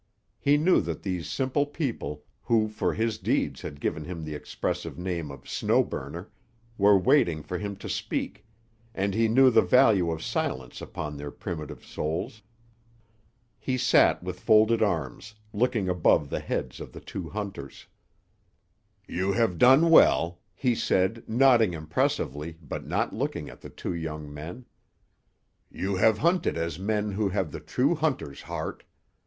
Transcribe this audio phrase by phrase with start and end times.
[0.39, 4.97] He knew that these simple people, who for his deeds had given him the expressive
[4.97, 6.31] name of Snow Burner,
[6.75, 8.43] were waiting for him to speak,
[8.95, 12.41] and he knew the value of silence upon their primitive souls.
[13.59, 17.85] He sat with folded arms, looking above the heads of the two hunters.
[19.07, 24.33] "You have done well," he said, nodding impressively, but not looking at the two young
[24.33, 24.65] men.
[25.69, 28.83] "You have hunted as men who have the true hunter's heart.